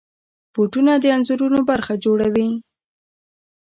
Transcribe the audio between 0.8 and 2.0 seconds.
د انځورونو برخه